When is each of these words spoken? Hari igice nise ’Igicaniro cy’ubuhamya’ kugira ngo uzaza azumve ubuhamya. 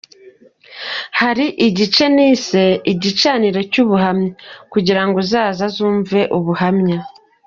Hari 1.19 1.45
igice 1.67 2.03
nise 2.15 2.63
’Igicaniro 2.91 3.59
cy’ubuhamya’ 3.71 4.33
kugira 4.73 5.01
ngo 5.05 5.15
uzaza 5.23 5.61
azumve 5.69 6.19
ubuhamya. 6.39 6.97